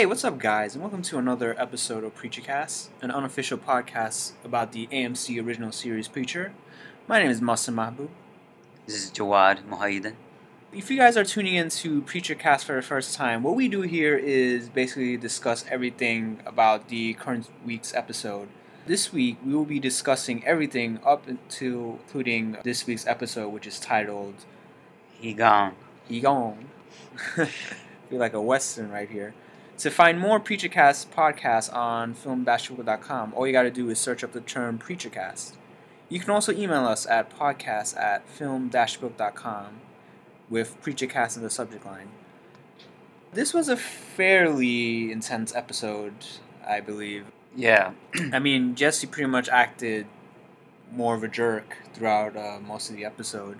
[0.00, 4.32] Hey, what's up, guys, and welcome to another episode of Preacher Cast, an unofficial podcast
[4.42, 6.54] about the AMC original series Preacher.
[7.06, 8.08] My name is Mufsin Mahbub.
[8.86, 10.14] This is Jawad Muhayyidan.
[10.72, 13.82] If you guys are tuning into Preacher Cast for the first time, what we do
[13.82, 18.48] here is basically discuss everything about the current week's episode.
[18.86, 23.78] This week, we will be discussing everything up until including this week's episode, which is
[23.78, 24.46] titled
[25.20, 25.74] He gone.
[26.08, 26.70] He Gone.
[27.36, 29.34] feel like a western right here.
[29.80, 34.32] To find more PreacherCast podcasts on film-book.com, all you got to do is search up
[34.32, 35.52] the term PreacherCast.
[36.10, 39.80] You can also email us at podcast at film-book.com
[40.50, 42.10] with PreacherCast in the subject line.
[43.32, 46.26] This was a fairly intense episode,
[46.66, 47.24] I believe.
[47.56, 47.92] Yeah.
[48.34, 50.06] I mean, Jesse pretty much acted
[50.92, 53.58] more of a jerk throughout uh, most of the episode.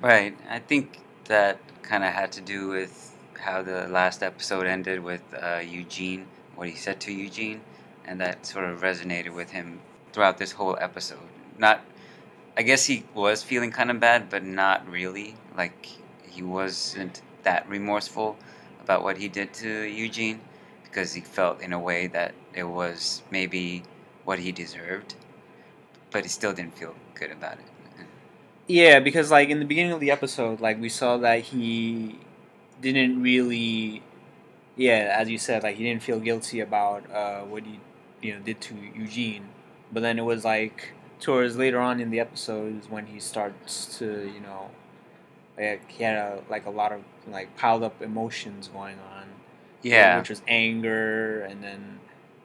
[0.00, 0.34] Right.
[0.48, 5.22] I think that kind of had to do with how the last episode ended with
[5.34, 7.60] uh, Eugene, what he said to Eugene,
[8.04, 9.80] and that sort of resonated with him
[10.12, 11.18] throughout this whole episode.
[11.58, 11.80] Not,
[12.56, 15.36] I guess he was feeling kind of bad, but not really.
[15.56, 15.86] Like
[16.22, 18.36] he wasn't that remorseful
[18.82, 20.40] about what he did to Eugene
[20.84, 23.82] because he felt in a way that it was maybe
[24.24, 25.14] what he deserved,
[26.10, 27.64] but he still didn't feel good about it.
[28.66, 32.18] Yeah, because like in the beginning of the episode, like we saw that he
[32.80, 34.02] didn't really,
[34.76, 37.80] yeah, as you said, like he didn't feel guilty about uh, what he
[38.22, 39.48] you know did to Eugene,
[39.92, 44.30] but then it was like towards later on in the episodes when he starts to
[44.32, 44.70] you know,
[45.56, 49.24] like he had a, like a lot of like piled up emotions going on.
[49.82, 52.00] Yeah, which was anger and then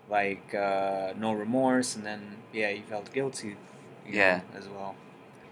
[0.09, 3.55] like uh, no remorse and then yeah he felt guilty.
[4.07, 4.95] yeah, know, as well.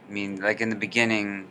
[0.07, 1.47] I mean, like in the beginning,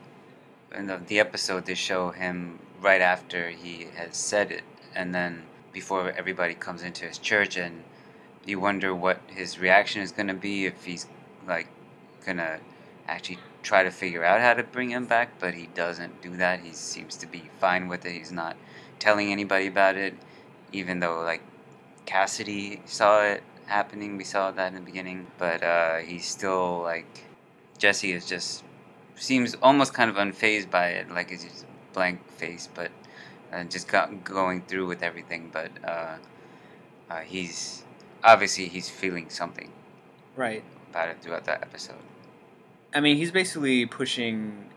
[0.74, 4.64] in the, the episode, they show him right after he has said it,
[4.94, 7.84] and then before everybody comes into his church, and
[8.44, 11.06] you wonder what his reaction is going to be if he's
[11.46, 11.68] like
[12.24, 12.60] gonna
[13.08, 16.60] actually try to figure out how to bring him back, but he doesn't do that.
[16.60, 18.12] He seems to be fine with it.
[18.12, 18.56] He's not
[18.98, 20.14] telling anybody about it,
[20.72, 21.42] even though like
[22.06, 24.16] Cassidy saw it happening.
[24.16, 27.26] We saw that in the beginning, but uh, he's still like
[27.78, 28.64] Jesse is just
[29.16, 32.90] seems almost kind of unfazed by it, like he's just blank face, but
[33.52, 35.50] uh, just got going through with everything.
[35.52, 36.16] But uh,
[37.10, 37.84] uh, he's
[38.22, 39.70] obviously he's feeling something
[40.36, 41.96] right about it throughout that episode.
[42.94, 44.70] I mean, he's basically pushing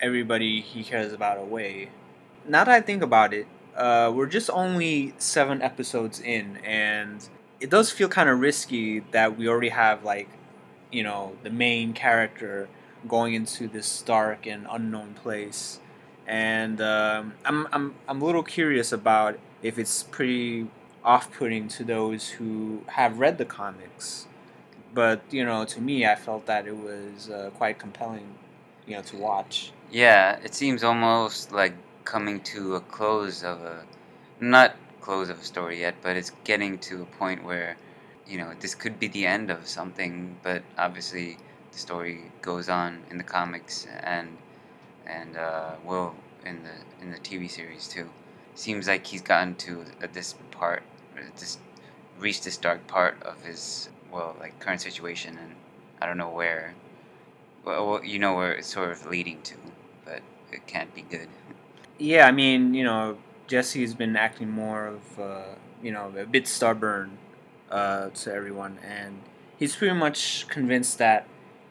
[0.00, 1.90] everybody he cares about away.
[2.46, 3.46] Now that I think about it,
[3.76, 7.28] uh, we're just only seven episodes in, and
[7.60, 10.28] it does feel kind of risky that we already have like,
[10.90, 12.68] you know, the main character
[13.06, 15.80] going into this dark and unknown place
[16.28, 20.68] and um, I'm, I'm, I'm a little curious about if it's pretty
[21.02, 24.26] off-putting to those who have read the comics.
[24.94, 28.34] But you know to me i felt that it was uh, quite compelling
[28.86, 29.72] you know to watch.
[29.90, 31.74] Yeah it seems almost like
[32.04, 33.84] coming to a close of a
[34.40, 37.76] not close of a story yet but it's getting to a point where
[38.26, 41.36] you know this could be the end of something but obviously
[41.72, 44.28] the story goes on in the comics and
[45.08, 46.14] and uh, Will
[46.44, 48.08] in the in the TV series too.
[48.54, 50.82] Seems like he's gotten to this part,
[51.38, 51.58] this
[52.18, 55.54] reached this dark part of his well, like current situation, and
[56.00, 56.74] I don't know where.
[57.64, 59.54] Well, you know where it's sort of leading to,
[60.04, 61.28] but it can't be good.
[61.98, 65.42] Yeah, I mean, you know, Jesse's been acting more of, uh,
[65.82, 67.18] you know, a bit stubborn
[67.70, 69.20] uh, to everyone, and
[69.58, 71.26] he's pretty much convinced that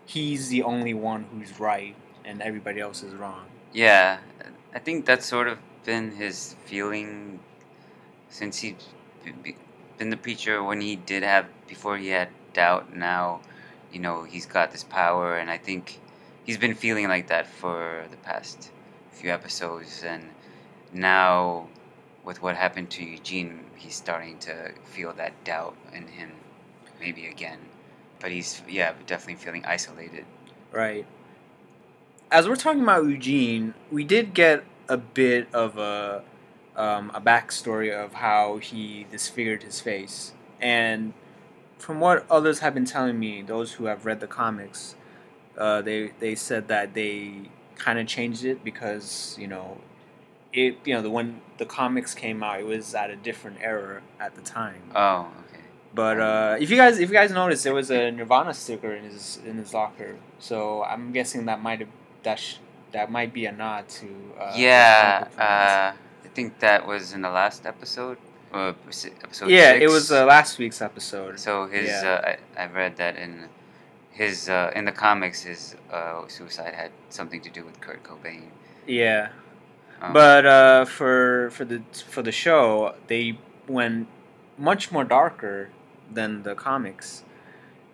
[0.05, 1.95] he's the only one who's right
[2.27, 3.45] and everybody else is wrong.
[3.73, 4.19] Yeah,
[4.75, 7.39] I think that's sort of been his feeling
[8.29, 8.75] since he's
[9.97, 12.95] been the preacher when he did have before he had doubt.
[12.95, 13.41] Now,
[13.91, 15.99] you know, he's got this power, and I think
[16.43, 18.71] he's been feeling like that for the past
[19.11, 20.23] few episodes, and
[20.93, 21.67] now
[22.25, 26.31] with what happened to Eugene, he's starting to feel that doubt in him,
[26.99, 27.59] maybe again.
[28.19, 30.25] But he's yeah, definitely feeling isolated.
[30.73, 31.05] Right
[32.31, 36.23] as we're talking about Eugene, we did get a bit of a
[36.75, 41.13] um, a backstory of how he disfigured his face, and
[41.77, 44.95] from what others have been telling me, those who have read the comics,
[45.57, 49.77] uh, they they said that they kind of changed it because you know
[50.51, 54.01] it you know the when the comics came out, it was at a different era
[54.19, 54.91] at the time.
[54.93, 55.63] Oh, okay.
[55.93, 59.03] But uh, if you guys if you guys noticed, there was a Nirvana sticker in
[59.03, 61.89] his in his locker, so I'm guessing that might have
[62.27, 62.57] that sh-
[62.95, 64.07] that might be a nod to.
[64.39, 65.87] Uh, yeah, uh,
[66.27, 68.17] I think that was in the last episode.
[68.53, 68.73] Uh,
[69.25, 69.83] episode yeah, six?
[69.85, 71.33] it was uh, last week's episode.
[71.45, 72.11] So his, Yeah.
[72.23, 73.31] uh, I, I read that in
[74.21, 78.49] his uh, in the comics, his uh, suicide had something to do with Kurt Cobain.
[78.87, 79.23] Yeah,
[80.01, 81.79] Um, but uh, for for the
[82.13, 83.37] for the show, they
[83.67, 84.07] went
[84.57, 85.69] much more darker
[86.17, 87.07] than the comics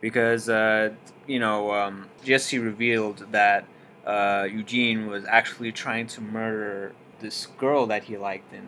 [0.05, 0.89] because uh,
[1.33, 1.95] you know um,
[2.27, 3.65] Jesse revealed that
[4.05, 8.67] uh, Eugene was actually trying to murder this girl that he liked in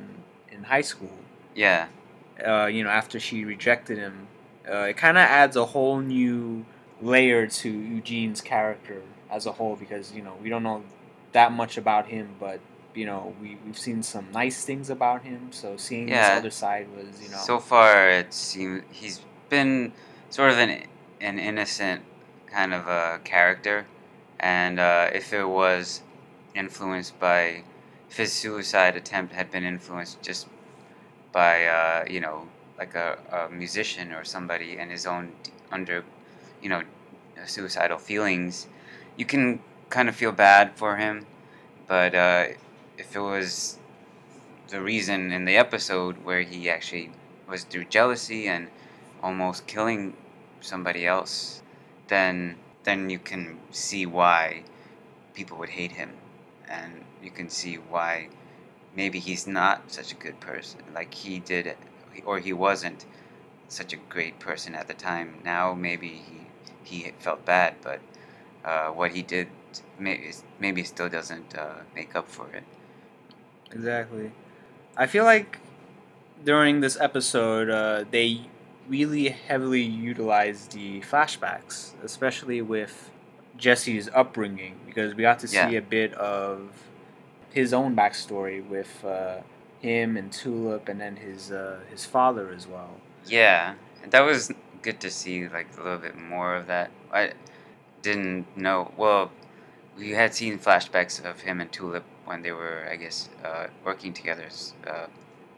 [0.51, 1.11] in high school.
[1.55, 1.87] yeah,
[2.45, 4.27] uh, you know, after she rejected him,
[4.69, 6.65] uh, it kind of adds a whole new
[7.01, 10.83] layer to Eugene's character as a whole because you know we don't know
[11.33, 12.59] that much about him, but
[12.93, 15.51] you know we we've seen some nice things about him.
[15.51, 16.29] So seeing Yeah.
[16.29, 19.91] this other side was you know So far, it seems he's been
[20.29, 20.83] sort of an
[21.19, 22.01] an innocent
[22.47, 23.85] kind of a character,
[24.39, 26.01] and uh, if it was
[26.55, 27.63] influenced by,
[28.09, 30.47] if his suicide attempt had been influenced just
[31.31, 32.47] by uh, you know
[32.77, 35.31] like a, a musician or somebody and his own
[35.71, 36.03] under,
[36.61, 36.81] you know,
[37.45, 38.67] suicidal feelings,
[39.17, 39.59] you can
[39.89, 41.25] kind of feel bad for him,
[41.87, 42.45] but uh,
[42.97, 43.77] if it was
[44.69, 47.11] the reason in the episode where he actually
[47.47, 48.67] was through jealousy and
[49.21, 50.15] almost killing
[50.59, 51.61] somebody else,
[52.07, 52.55] then
[52.85, 54.63] then you can see why
[55.33, 56.13] people would hate him,
[56.69, 58.29] and you can see why
[58.95, 61.75] maybe he's not such a good person, like he did,
[62.25, 63.05] or he wasn't
[63.67, 65.41] such a great person at the time.
[65.43, 66.47] Now maybe he
[66.83, 68.01] he felt bad, but
[68.65, 69.49] uh, what he did
[69.99, 72.63] maybe maybe still doesn't uh, make up for it.
[73.71, 74.31] exactly.
[74.97, 75.59] I feel like
[76.43, 78.47] during this episode uh, they
[78.87, 83.09] really heavily utilized the flashbacks, especially with
[83.57, 85.69] Jesse's upbringing, because we got to see Yeah.
[85.69, 86.71] a bit of
[87.51, 89.37] his own backstory with uh,
[89.79, 92.91] him and Tulip, and then his uh, his father as well.
[93.25, 93.75] Yeah,
[94.09, 94.51] that was
[94.81, 96.91] good to see, like a little bit more of that.
[97.11, 97.31] I
[98.01, 98.91] didn't know.
[98.97, 99.31] Well,
[99.97, 104.13] we had seen flashbacks of him and Tulip when they were, I guess, uh, working
[104.13, 105.07] together as, uh,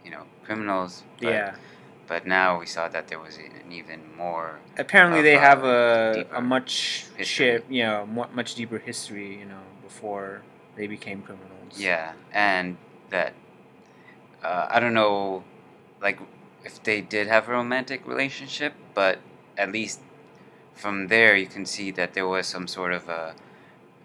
[0.05, 1.03] you know, criminals.
[1.19, 1.55] Yeah,
[2.07, 4.59] But now we saw that there was an even more.
[4.77, 7.25] apparently they have a a much history.
[7.25, 10.41] ship, you know, much deeper history, you know, before
[10.75, 11.73] they became criminals.
[11.77, 12.77] Yeah, and
[13.09, 13.33] that.
[14.43, 15.43] Uh, I don't know,
[16.01, 16.19] like,
[16.63, 19.19] if they did have a romantic relationship, but
[19.57, 19.99] at least
[20.75, 23.33] from there you can see that there was some sort of a,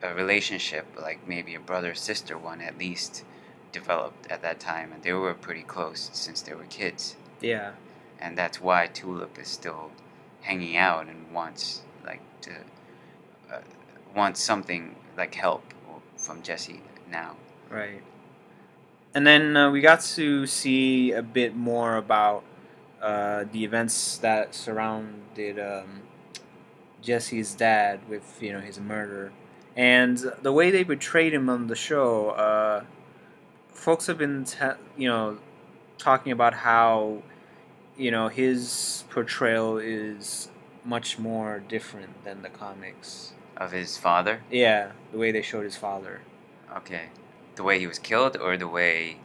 [0.02, 3.24] a relationship, like maybe a brother sister one at least,
[3.72, 7.72] developed at that time, and they were pretty close since they were kids, yeah,
[8.22, 9.90] and that's why Tulip is still
[10.42, 12.52] hanging out and wants like to
[13.52, 13.60] uh,
[14.14, 15.62] wants something like help
[16.16, 16.80] from Jesse
[17.10, 17.36] now.
[17.68, 18.02] right.
[19.14, 22.44] And then uh, we got to see a bit more about
[23.02, 26.00] uh, the events that surrounded um,
[27.02, 29.32] Jesse's dad with you know his murder,
[29.76, 32.30] and the way they portrayed him on the show.
[32.30, 32.84] Uh,
[33.68, 35.38] folks have been te- you know
[35.98, 37.22] talking about how
[37.96, 40.48] you know his portrayal is
[40.84, 43.32] much more different than the comics.
[43.56, 44.40] Of his father.
[44.50, 46.20] Yeah, the way they showed his father.
[46.76, 47.10] Okay.
[47.54, 49.18] The way he was killed, or the way,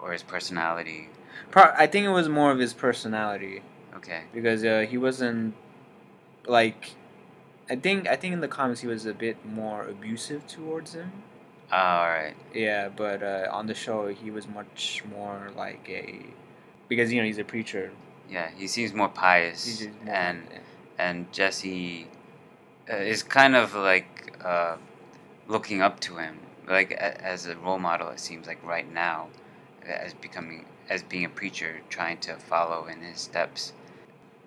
[0.00, 1.08] or his personality.
[1.50, 3.62] Pro- I think it was more of his personality
[3.96, 4.22] Okay.
[4.32, 5.54] because uh, he wasn't
[6.46, 6.92] like.
[7.70, 11.10] I think I think in the comics he was a bit more abusive towards him.
[11.70, 12.34] All right.
[12.54, 16.26] Yeah, but uh, on the show he was much more like a
[16.92, 17.90] because you know he's a preacher.
[18.28, 20.42] Yeah, he seems more pious, more and
[20.98, 22.06] and Jesse
[22.90, 24.76] uh, is kind of like uh,
[25.48, 28.10] looking up to him, like a, as a role model.
[28.10, 29.28] It seems like right now,
[29.86, 33.72] as becoming as being a preacher, trying to follow in his steps,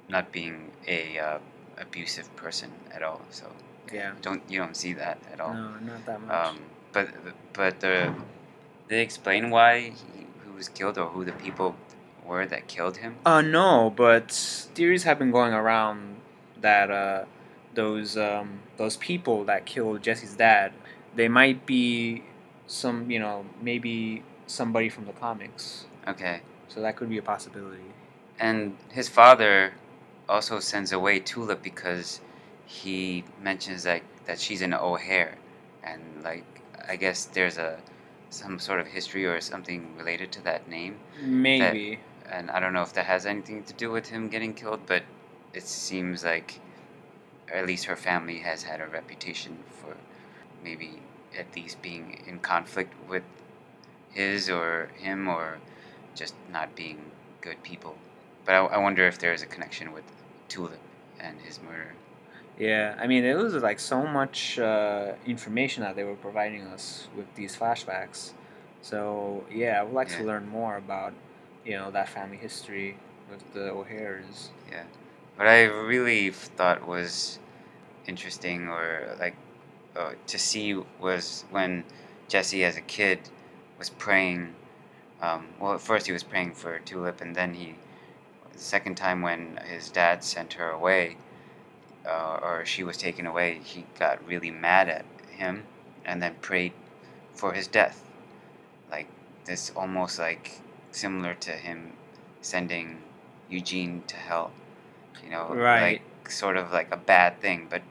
[0.07, 1.39] not being a uh,
[1.79, 3.21] abusive person at all.
[3.31, 3.45] So
[3.91, 4.11] yeah.
[4.21, 5.53] don't you don't see that at all.
[5.53, 6.47] No, not that much.
[6.47, 6.59] Um,
[6.93, 7.07] but
[7.53, 8.13] but the
[8.87, 11.75] they explain why he, who was killed or who the people
[12.25, 13.15] were that killed him.
[13.25, 14.31] Uh, no, but
[14.75, 16.17] theories have been going around
[16.61, 17.25] that uh,
[17.73, 20.73] those um, those people that killed Jesse's dad,
[21.15, 22.23] they might be
[22.67, 25.85] some, you know, maybe somebody from the comics.
[26.07, 27.81] Okay, So that could be a possibility.
[28.39, 29.73] and his father
[30.27, 32.19] also sends away Tulip because
[32.65, 35.37] he mentions like that she's an O'Hare,
[35.83, 36.43] and like
[36.87, 37.79] I guess there's a
[38.29, 40.97] some sort of history or something related to that name.
[41.21, 41.99] Maybe.
[42.31, 45.03] And I don't know if that has anything to do with him getting killed, but
[45.53, 46.59] it seems like,
[47.53, 49.95] at least her family has had a reputation for
[50.63, 50.99] maybe
[51.37, 53.23] at least being in conflict with
[54.09, 55.59] his or him or
[56.15, 57.95] just not being good people.
[58.45, 60.03] But I, I wonder if there is a connection with
[60.47, 60.79] Tulip
[61.19, 61.93] and his murder.
[62.57, 67.07] Yeah, I mean, it was like so much uh, information that they were providing us
[67.15, 68.31] with these flashbacks.
[68.81, 70.17] So yeah, I would like Yeah.
[70.19, 71.13] to learn more about,
[71.65, 72.97] you know, that family history
[73.29, 74.49] with the O'Hares.
[74.71, 74.83] Yeah.
[75.35, 77.39] What I really thought was
[78.07, 79.35] interesting or like
[79.95, 81.83] uh, to see was when
[82.27, 83.19] Jesse as a kid
[83.77, 84.53] was praying.
[85.21, 87.75] Um, well, at first he was praying for Tulip, and then he,
[88.51, 91.17] the second time when his dad sent her away,
[92.05, 95.63] uh, or she was taken away, he got really mad at him,
[96.05, 96.73] and then prayed
[97.33, 98.09] for his death.
[98.91, 99.07] Like
[99.45, 100.61] this, almost like
[100.95, 101.93] similar to him
[102.41, 103.01] sending
[103.49, 104.51] Eugene to hell.
[105.23, 106.01] You know, Right.
[106.21, 107.81] like sort of like a bad thing, but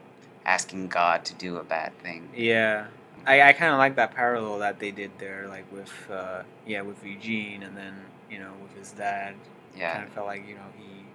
[0.45, 2.29] asking God to do a bad thing.
[2.35, 2.87] Yeah,
[3.25, 6.81] I, I kind of like that parallel that they did there, like with uh, yeah
[6.81, 7.93] with Eugene, and then
[8.29, 9.35] you know with his dad.
[9.75, 9.93] Yeah.
[9.93, 11.05] kind of felt like you know he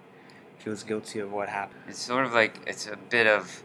[0.59, 1.81] feels guilty of what happened.
[1.87, 3.63] It's sort of like it's a bit of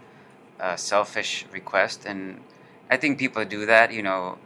[0.61, 2.41] a selfish request, and
[2.91, 3.93] I think people do that.
[3.93, 4.39] You know,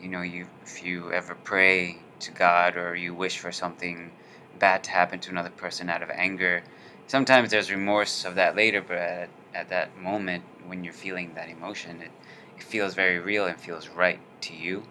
[0.00, 4.10] you know, you if you ever pray to God or you wish for something
[4.58, 6.62] bad to happen to another person out of anger,
[7.06, 8.80] sometimes there's remorse of that later.
[8.80, 12.10] But at, at that moment, when you're feeling that emotion, it
[12.56, 14.82] it feels very real and feels right to you,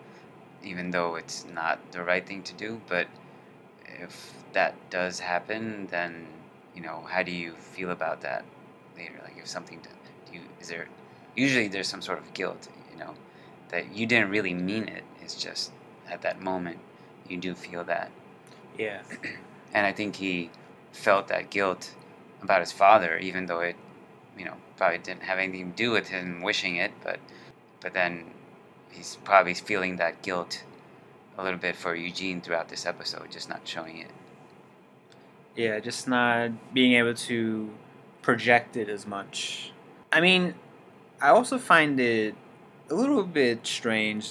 [0.63, 2.81] even though it's not the right thing to do.
[2.88, 3.07] But
[3.86, 6.27] if that does happen, then
[6.75, 8.43] you know, how do you feel about that
[8.98, 9.19] later?
[9.24, 9.89] Like if something do
[10.31, 10.88] do you is there
[11.36, 13.13] usually there's some sort of guilt, you know,
[13.69, 15.03] that you didn't really mean it.
[15.21, 15.71] It's just
[16.09, 16.79] at that moment
[17.29, 18.12] you do feel that.
[18.77, 19.01] Yeah,
[19.74, 20.50] And I think he
[20.93, 21.93] felt that guilt
[22.41, 23.75] about his father, even though it,
[24.38, 27.19] you know, probably didn't have anything to do with him wishing it, but
[27.81, 28.33] but then
[28.91, 30.63] he's probably feeling that guilt
[31.38, 34.12] a little bit for Eugene throughout this episode, just not showing it.
[35.55, 37.69] yeah, just not being able to
[38.21, 39.71] project it as much.
[40.12, 40.55] I mean,
[41.21, 42.36] I also find it
[42.89, 44.29] a little bit strange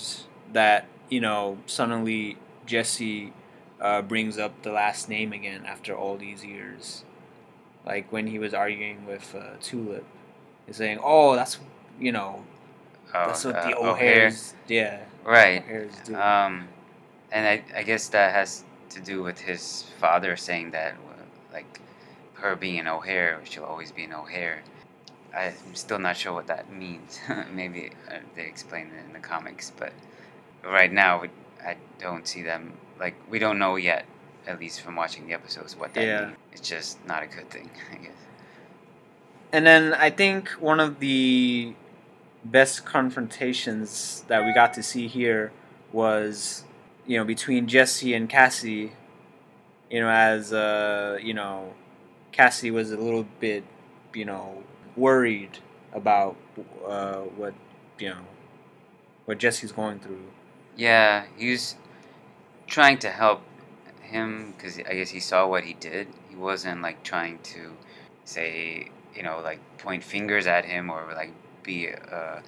[0.52, 3.32] that you know suddenly Jesse
[3.80, 7.04] uh, brings up the last name again after all these years.
[7.84, 10.04] Like when he was arguing with uh, Tulip,
[10.66, 11.58] he's saying, "Oh, that's
[11.98, 12.44] you know
[13.14, 13.92] Oh, that's what uh, the O'Hare.
[13.92, 15.62] O'Hares, yeah, Right.
[15.62, 16.68] O'Hares do." Um,
[17.32, 21.22] and I, I guess that has to do with his father saying that, uh,
[21.52, 21.80] like,
[22.34, 24.62] her being an O'Hare, she'll always be an O'Hare.
[25.34, 27.20] I'm still not sure what that means.
[27.52, 29.92] Maybe uh, they explain it in the comics, but
[30.64, 31.22] right now
[31.68, 32.72] I don't see them.
[32.98, 34.06] Like, we don't know yet,
[34.46, 36.25] at least from watching the episodes, what that Yeah.
[36.26, 36.37] means.
[36.52, 38.12] It's just not a good thing, I guess.
[39.52, 41.75] And then I think one of the
[42.44, 45.52] best confrontations that we got to see here
[45.92, 46.64] was,
[47.06, 48.92] you know, between Jesse and Cassie.
[49.90, 51.72] You know, as uh, you know,
[52.30, 53.64] Cassie was a little bit,
[54.12, 54.62] you know,
[54.96, 55.58] worried
[55.94, 56.37] about
[56.87, 57.54] uh, what
[57.98, 58.26] you know,
[59.25, 60.26] what Jesse's going through.
[60.78, 61.75] Yeah, he was
[62.68, 63.42] trying to help
[64.02, 66.08] him because I guess he saw what he did.
[66.30, 67.73] He wasn't like trying to
[68.25, 71.32] say, you know, like point fingers at him or like
[71.62, 72.40] be uh,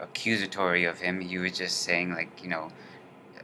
[0.00, 1.20] accusatory of him.
[1.20, 2.70] He was just saying, like, you know,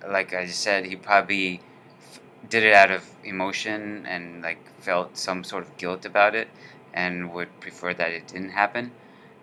[0.08, 1.60] like I just said, he probably
[2.00, 6.48] f- did it out of emotion and like felt some sort of guilt about it
[6.94, 8.92] and would prefer that it didn't happen.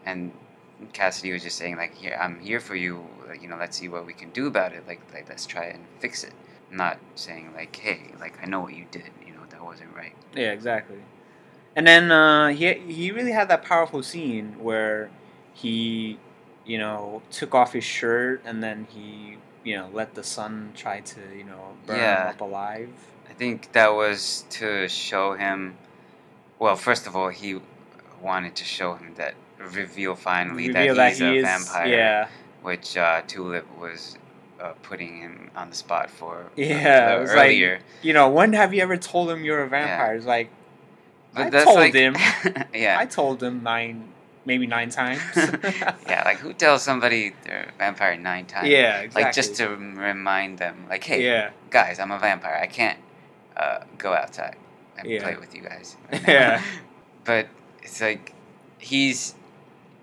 [0.06, 0.32] And
[0.94, 3.06] Cassidy was just saying like, "Here, I'm here for you.
[3.28, 4.88] Like, you know, let's see what we can do about it.
[4.88, 6.34] Like, like let's try and fix it."
[6.72, 9.12] Not saying like, "Hey, like I know what you did.
[9.26, 11.00] You know, that wasn't right." Yeah, exactly.
[11.76, 15.10] And then uh, he he really had that powerful scene where
[15.54, 16.20] he,
[16.66, 21.00] you know, took off his shirt and then he, you know, let the sun try
[21.02, 22.24] to, you know, burn Yeah.
[22.24, 22.90] him up alive.
[23.30, 25.78] I think that was to show him.
[26.60, 27.60] Well, first of all, he
[28.22, 32.28] wanted to show him that reveal finally Reveal that he's he a is, vampire, Yeah,
[32.62, 34.18] which uh, Tulip was
[34.60, 36.44] uh, putting him on the spot for.
[36.46, 37.80] uh, Yeah, uh, it was like- earlier.
[38.02, 40.16] you know, when have you ever told him you're a vampire?
[40.16, 40.50] It's like
[41.34, 42.16] But I that's told like, him.
[42.74, 42.98] yeah.
[43.00, 44.10] I told him nine,
[44.46, 45.22] maybe nine times.
[45.36, 48.68] yeah, like who tells somebody they're a vampire nine times?
[48.68, 49.24] yeah, exactly.
[49.24, 52.60] Like just to remind them, like, hey, yeah, guys, I'm a vampire.
[52.62, 53.00] I can't
[53.58, 54.56] uh, go outside
[54.98, 55.24] and Yeah.
[55.24, 55.98] play with you guys.
[56.12, 56.22] right.
[56.28, 56.62] Yeah.
[57.24, 57.48] but
[57.82, 58.34] it's like
[58.78, 59.36] he's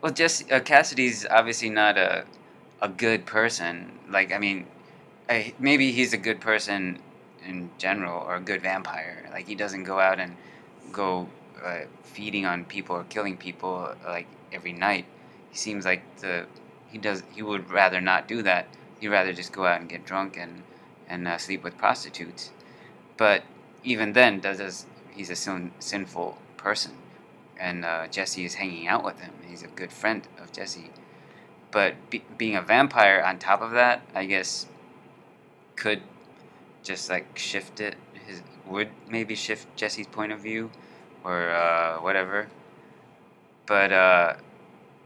[0.00, 2.24] well, just uh, Cassidy's obviously not a
[2.80, 3.98] a good person.
[4.08, 4.66] Like, I mean,
[5.28, 7.00] I, maybe he's a good person
[7.44, 9.28] in general or a good vampire.
[9.32, 10.36] Like, he doesn't go out and
[10.92, 11.28] go
[11.64, 15.06] uh, feeding on people or killing people like every night.
[15.50, 16.46] He seems like the
[16.88, 18.68] he does he would rather not do that.
[19.00, 20.62] He'd rather just go out and get drunk and
[21.08, 22.50] and uh, sleep with prostitutes.
[23.16, 23.42] But
[23.82, 26.92] even then, does he's a sin, sinful person,
[27.58, 29.32] and uh, Jesse is hanging out with him.
[29.46, 30.90] He's a good friend of Jesse,
[31.70, 34.66] but be, being a vampire on top of that, I guess,
[35.76, 36.02] could
[36.82, 37.96] just like shift it.
[38.26, 40.70] His would maybe shift Jesse's point of view,
[41.24, 42.48] or uh, whatever.
[43.66, 44.34] But uh,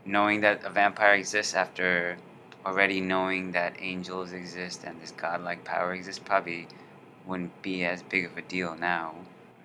[0.04, 2.16] knowing that a vampire exists after
[2.64, 6.68] already knowing that angels exist and this godlike power exists probably
[7.26, 9.14] wouldn't be as big of a deal now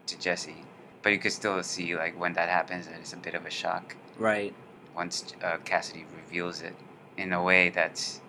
[0.08, 0.67] to Jesse.
[1.08, 3.50] But you could still see like when that happens, and it's a bit of a
[3.50, 4.54] shock Right.
[4.94, 6.76] once uh, Cassidy reveals it
[7.16, 8.20] in a way that's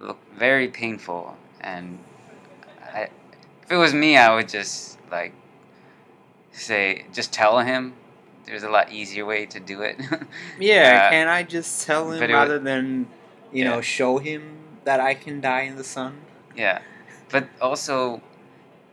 [0.00, 1.36] look very painful.
[1.60, 1.98] And
[2.94, 3.10] I,
[3.62, 5.34] if it was me, I would just like
[6.50, 7.92] say, just tell him.
[8.46, 10.00] There's a lot easier way to do it.
[10.58, 13.06] Yeah, Uh, can I just tell him rather than,
[13.52, 14.42] you know, show him
[14.84, 16.22] that I can die in the sun?
[16.56, 16.80] Yeah,
[17.28, 18.22] but also,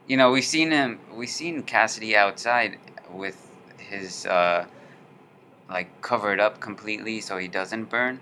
[0.06, 1.00] you know, we've seen him.
[1.14, 2.78] We've seen Cassidy outside
[3.12, 3.38] with
[3.78, 4.66] his uh,
[5.70, 8.22] like covered up completely so he doesn't burn.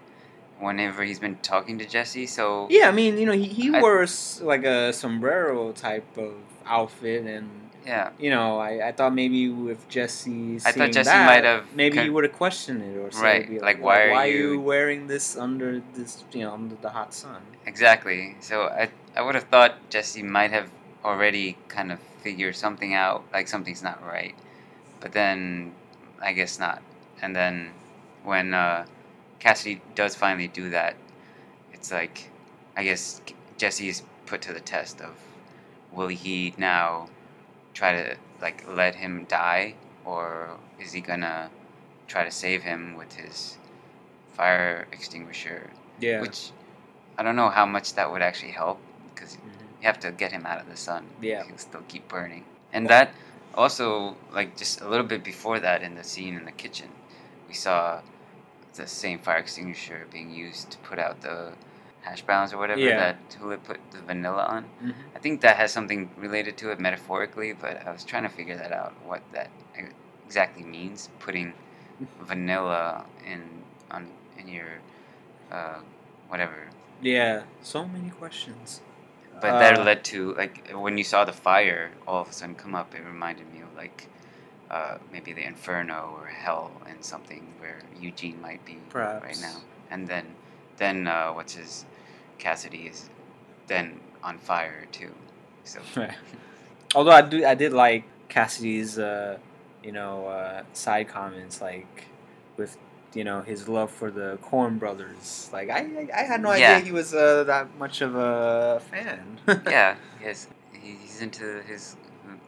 [0.59, 3.81] Whenever he's been talking to Jesse, so Yeah, I mean, you know, he, he I-
[3.81, 6.35] wears like a sombrero type of
[6.65, 7.49] outfit, and
[7.85, 11.65] yeah, you know, I, I thought maybe with Jesse, I thought Jesse that, might have
[11.75, 14.11] maybe he con- would have questioned it or say, Right, be like, why, why are
[14.11, 17.41] why you- wearing this under this, you know, under the hot sun?
[17.65, 18.37] exactly.
[18.39, 20.69] So I I would have thought Jesse might have
[21.03, 24.35] already kind of figured something out, like something's not right,
[25.03, 25.73] but then
[26.21, 26.81] I guess not.
[27.21, 27.71] And then
[28.23, 28.85] when uh,
[29.39, 30.95] Cassidy does finally do that,
[31.73, 32.31] it's like
[32.77, 33.21] I guess
[33.57, 35.11] Jesse is put to the test of
[35.91, 37.09] will he now
[37.73, 39.75] try to like let him die
[40.05, 41.49] or is he gonna
[42.07, 43.57] try to save him with his
[44.31, 46.21] fire extinguisher Yeah.
[46.21, 46.51] which
[47.17, 48.79] I don't know how much that would actually help
[49.13, 49.81] because Mhm.
[49.81, 51.05] you have to get him out of the sun.
[51.21, 51.43] Yeah.
[51.43, 52.45] he'll still keep burning.
[52.71, 53.11] And that
[53.53, 56.89] also, like just a little bit before that, in the scene in the kitchen,
[57.47, 58.01] we saw
[58.75, 61.53] the same fire extinguisher being used to put out the
[62.01, 62.97] hash browns or whatever Yeah.
[62.97, 64.65] that Hula put the vanilla on.
[64.81, 64.93] Mhm.
[65.15, 68.57] I think that has something related to it metaphorically, but I was trying to figure
[68.57, 69.49] that out what that
[70.25, 71.09] exactly means.
[71.19, 71.53] Putting
[72.21, 74.79] vanilla in on in your
[75.51, 75.79] uh,
[76.27, 76.69] whatever
[77.01, 77.43] Yeah.
[77.61, 78.81] So many questions.
[79.43, 82.55] But that Uh, led to like when you saw the fire all of a sudden
[82.55, 84.07] come up, it reminded me of like
[84.71, 88.77] uh, maybe the inferno or hell and something where Eugene might be
[89.23, 89.57] right now.
[89.91, 90.25] And then
[90.77, 91.85] then uh, what's his
[92.39, 93.09] Cassidy is
[93.67, 95.13] then on fire too.
[95.63, 96.15] So Right.
[96.95, 99.37] Although I do, I did like Cassidy's, uh,
[99.83, 102.05] you know, uh, side comments, like
[102.57, 102.77] with
[103.15, 105.49] you know his love for the Coen Brothers.
[105.53, 106.75] Like I, I, had no Yeah.
[106.75, 109.39] idea he was uh, that much of a fan.
[109.65, 111.95] yeah, yes, he's into his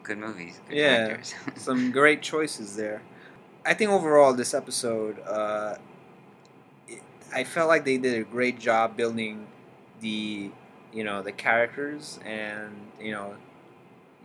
[0.03, 0.59] good movies.
[0.67, 1.17] Good Yeah.
[1.55, 3.01] some great choices there.
[3.65, 5.75] I think overall this episode, uh,
[6.87, 7.01] it,
[7.33, 9.47] I felt like they did a great job building
[10.01, 10.51] the,
[10.93, 13.35] you know, the characters and you know,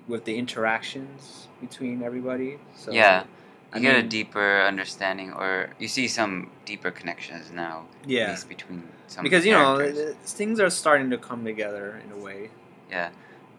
[0.09, 2.59] with the interactions between everybody.
[2.76, 3.24] So Yeah.
[3.72, 7.87] I you get a deeper understanding, or you see some deeper connections now.
[8.02, 10.14] At least between some because you know characters.
[10.14, 12.50] th- things are starting to come together in a way.
[12.90, 13.11] Yeah.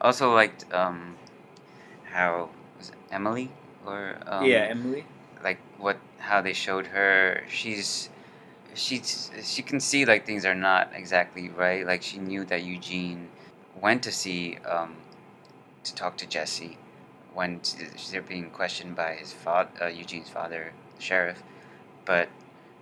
[0.02, 1.16] Also liked um,
[2.06, 3.52] how was it Emily
[3.86, 5.06] or um, yeah, Emily.
[5.44, 7.44] like what how they showed her.
[7.50, 8.10] She's
[8.74, 11.86] she's she can see like things are not exactly right.
[11.86, 13.30] Like she knew that Eugene
[13.80, 14.96] went to see um,
[15.84, 16.78] to talk to Jesse
[17.34, 17.62] when
[18.12, 21.42] they're being questioned by his father, uh, Eugene's father, the sheriff,
[22.06, 22.30] but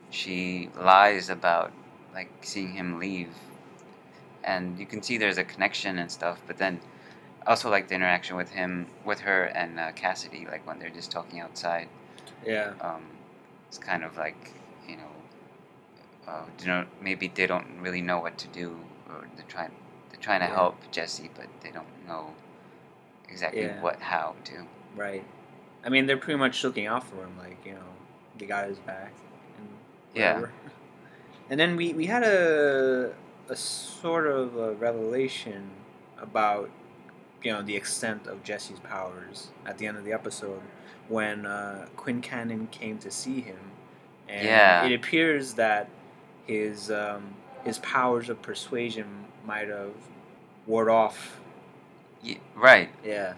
[0.10, 1.72] she lies about
[2.14, 3.30] like seeing him leave,
[4.44, 6.42] and you can see there's a connection and stuff.
[6.48, 6.80] But then
[7.46, 11.12] also like the interaction with him, with her and uh, Cassidy, like when they're just
[11.12, 11.88] talking outside.
[12.46, 13.04] Yeah, Um,
[13.68, 14.54] it's kind of like
[14.88, 15.12] you know,
[16.28, 19.72] uh, you know, maybe they don't really know what to do, or they're trying
[20.10, 20.56] they're trying to Yeah.
[20.56, 22.34] help Jesse, but they don't know
[23.32, 23.82] exactly Yeah.
[23.82, 24.65] what how to.
[24.96, 25.24] right.
[25.86, 27.38] I mean, they're pretty much looking out for him.
[27.38, 27.89] Like you know,
[28.38, 29.13] they got his back.
[29.58, 29.68] And
[30.13, 30.46] Yeah.
[31.50, 33.13] And then we we had a
[33.48, 35.70] a sort of a revelation
[36.22, 36.70] about
[37.44, 40.62] you know the extent of Jesse's powers at the end of the episode
[41.08, 43.72] when uh, Quincannon came to see him,
[44.28, 44.86] and Yeah.
[44.86, 45.89] it appears that
[46.46, 49.94] his um, his powers of persuasion might have
[50.68, 51.39] ward off.
[52.22, 52.90] Ye- right.
[53.04, 53.34] Yeah,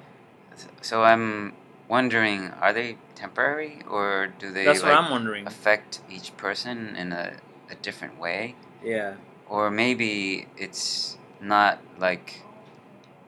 [0.81, 1.53] So I'm
[1.87, 5.47] wondering, are they temporary or do they that's like, what I'm wondering.
[5.47, 7.33] affect each person in a,
[7.69, 8.55] a different way?
[8.83, 9.15] Yeah,
[9.47, 12.41] Or maybe it's not like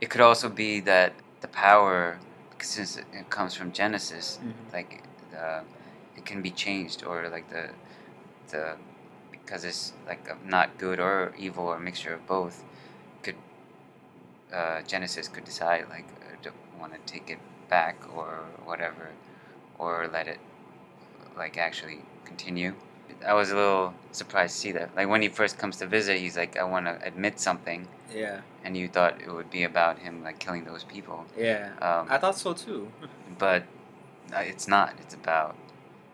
[0.02, 2.20] it could also be that the power
[2.60, 4.74] since it, comes from Genesis, Mhm.
[4.74, 5.64] like the,
[6.16, 7.70] it can be changed or like the
[8.50, 8.78] the
[9.32, 12.64] because it's like not good or evil or a mixture of both.
[14.54, 16.06] Uh, Genesis could decide like
[16.84, 17.40] want to take it
[17.70, 19.10] back or whatever,
[19.80, 20.40] or let it
[21.38, 22.74] like actually continue.
[23.26, 24.94] I was a little surprised to see that.
[24.96, 28.42] Like when he first comes to visit, he's like, "I want to admit something," Yeah,
[28.66, 31.26] and you thought it would be about him like killing those people.
[31.38, 31.70] yeah.
[31.82, 32.92] Um, I thought so too.
[33.40, 33.64] but
[34.36, 34.94] uh, it's not.
[35.00, 35.56] It's about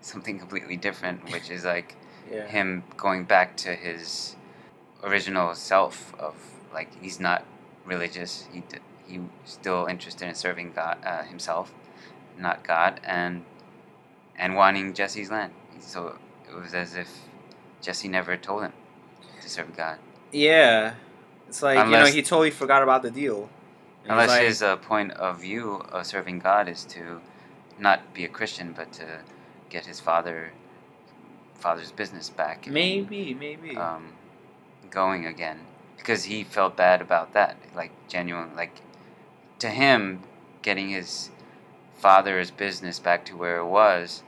[0.02, 1.96] something completely different, which is like
[2.32, 2.46] Yeah.
[2.46, 4.36] him going back to his
[5.04, 6.36] original self of
[6.72, 7.44] like he's not
[7.90, 8.48] religious.
[8.54, 11.74] He d- he still interested in serving God uh, himself,
[12.38, 13.44] not God, and
[14.38, 15.54] and wanting Jesse's land.
[15.80, 16.16] So
[16.48, 17.10] it was as if
[17.82, 18.74] Jesse never told him
[19.42, 19.98] to serve God,
[20.32, 20.94] Yeah.
[21.48, 23.50] It's like, you know, he totally forgot about the deal.
[24.04, 27.22] And unless like, his uh, point of view of serving God is to
[27.80, 29.22] not be a Christian, but to
[29.70, 30.52] get his father
[31.56, 32.66] father's business back.
[32.66, 33.76] and- maybe, maybe.
[33.76, 34.14] um,
[34.90, 35.60] going again
[36.00, 37.58] because he felt bad about that.
[37.76, 38.82] Like genuine, like
[39.60, 40.24] to him,
[40.62, 41.30] getting his
[41.98, 44.24] father's business back to where it was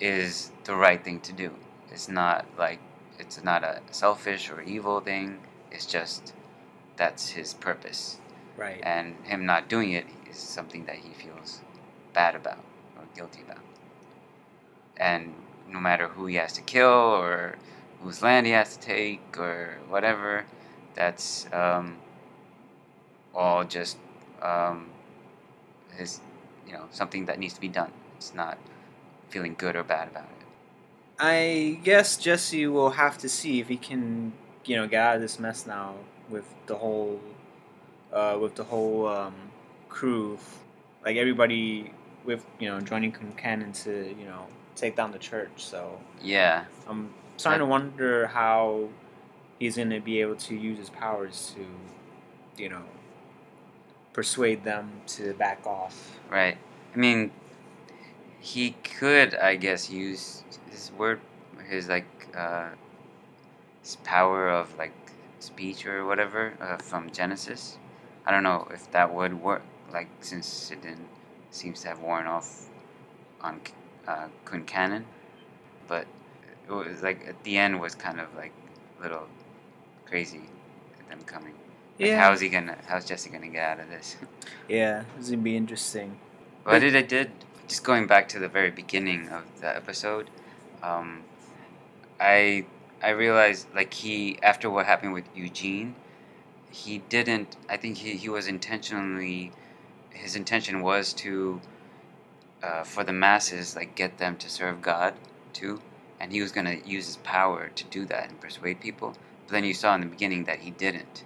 [0.00, 1.52] is the right thing to do.
[1.90, 2.80] It's not like
[3.18, 5.38] it's not a selfish or evil thing.
[5.70, 6.34] It's just
[6.96, 8.18] that's his purpose,
[8.56, 8.80] right.
[8.82, 11.60] and him not doing it is something that he feels
[12.12, 12.58] bad about
[12.96, 13.62] or guilty about.
[14.96, 15.34] And
[15.68, 17.56] no matter who he has to kill or
[18.00, 20.44] whose land he has to take or whatever,
[20.94, 21.96] that's um,
[23.34, 23.98] all just
[24.42, 24.90] um,
[25.96, 26.20] his,
[26.66, 27.92] you know, something that needs to be done.
[28.16, 28.58] It's not
[29.28, 30.46] feeling good or bad about it.
[31.18, 34.32] I guess Jesse will have to see if he can,
[34.64, 35.94] you know, get out of this mess now
[36.28, 37.20] with the whole,
[38.12, 39.34] uh, with the whole um,
[39.88, 40.38] crew,
[41.04, 41.92] like everybody
[42.24, 45.50] with you know joining Cannon to you know take down the church.
[45.56, 48.88] So Yeah, I'm starting to wonder how
[49.64, 52.82] he's going to be able to use his powers to, you know,
[54.12, 56.18] persuade them to back off.
[56.30, 56.58] right.
[56.94, 57.32] I mean,
[58.40, 61.18] he could, I guess, use his word,
[61.66, 62.04] his like,
[62.36, 62.68] uh,
[63.80, 64.92] his power of like
[65.40, 67.78] speech or whatever uh, from Genesis.
[68.26, 71.08] I don't know if that would work, like since it didn't
[71.50, 72.68] seems to have worn off
[73.40, 73.62] on
[74.06, 75.04] uh, Quincannon,
[75.88, 76.06] but
[76.68, 78.52] it was like at the end was kind of like
[79.00, 79.26] little
[80.06, 80.42] crazy
[81.00, 81.54] at them coming.
[81.98, 82.20] Like, Yeah.
[82.20, 82.76] how's he gonna?
[82.86, 84.16] How's Jesse gonna get out of this?
[84.68, 86.18] Yeah, it's to be interesting.
[86.64, 87.30] What did I did?
[87.68, 90.30] Just going back to the very beginning of the episode,
[90.82, 91.22] um,
[92.20, 92.64] I
[93.02, 95.94] I realized like he after what happened with Eugene,
[96.70, 97.56] he didn't.
[97.68, 99.52] I think he he was intentionally.
[100.10, 101.60] His intention was to,
[102.62, 105.14] uh, for the masses, like get them to serve God
[105.52, 105.80] too,
[106.20, 109.14] and he was gonna use his power to do that and persuade people.
[109.54, 111.22] Then you saw in the beginning that he didn't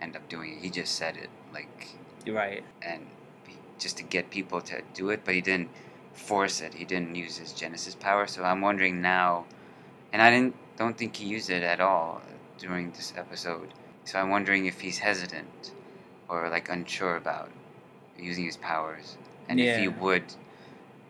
[0.00, 0.58] end up doing it.
[0.64, 1.94] He just said it like
[2.26, 2.64] right.
[2.82, 3.06] and
[3.46, 5.70] he- just to get people to do it, but he didn't
[6.12, 6.74] force it.
[6.74, 8.26] He didn't use his Genesis power.
[8.26, 9.44] So I'm wondering now,
[10.12, 12.20] and I didn't don't think he used it at all
[12.58, 13.68] during this episode.
[14.06, 15.70] So I'm wondering if he's hesitant
[16.28, 17.52] or like unsure about
[18.18, 19.16] using his powers,
[19.48, 20.24] and if he would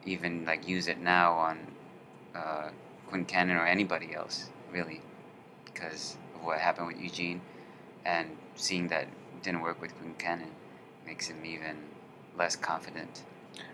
[0.05, 1.59] even like use it now on
[2.35, 2.69] uh,
[3.11, 5.01] Quincannon or anybody else, really,
[5.65, 7.41] because what happened with Eugene,
[8.05, 9.09] and seeing that
[9.43, 10.51] didn't work with Quincannon
[11.07, 11.77] makes him even
[12.37, 13.23] less confident.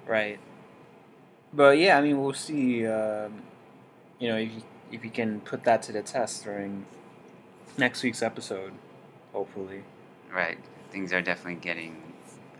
[0.07, 0.39] Right.
[1.53, 2.87] But yeah, I mean, we'll see.
[2.87, 3.43] Um,
[4.19, 6.87] you know, if you, if you can put that to the test during
[7.77, 8.73] next week's episode,
[9.33, 9.85] hopefully.
[10.33, 10.59] Right.
[10.91, 12.03] Things are definitely getting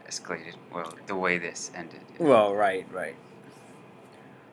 [0.09, 0.55] escalated.
[0.73, 2.01] Well, the way this ended.
[2.19, 3.17] Well, right, right.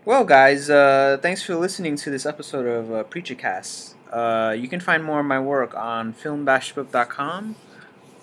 [0.03, 3.95] Well, guys, uh, thanks for listening to this episode of uh, Preacher Cast.
[4.11, 7.55] Uh, you can find more of my work on film-book.com.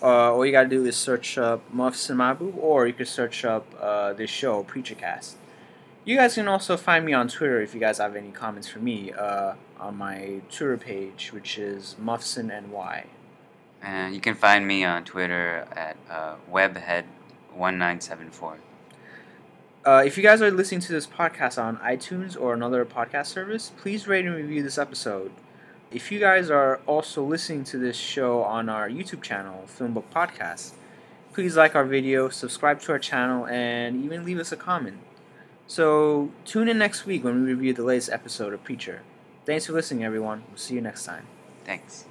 [0.01, 3.67] Uh, all you gotta do is search up Mufsin Mahbub, or you can search up
[3.81, 5.37] uh, this show, Preacher Cast.
[6.05, 8.81] You guys can also find me on Twitter if you guys have any comments for
[8.81, 13.05] me uh, on my Twitter page, which is MuffsonNY.
[13.81, 18.57] And you can find me on Twitter at uh, webhead1974.
[19.85, 23.71] Uh, if you guys are listening to this podcast on iTunes or another podcast service,
[23.77, 25.31] please rate and review this episode.
[25.95, 30.73] If you guys are also listening to this show on our YouTube channel, Filmbook Podcast,
[31.35, 34.97] please like our video, subscribe to our channel, and even leave us a comment.
[35.67, 39.03] So tune in next week when we review the latest episode of Preacher.
[39.45, 40.45] Thanks for listening, everyone.
[40.49, 41.27] We'll see you next time.
[41.67, 42.07] Thanks.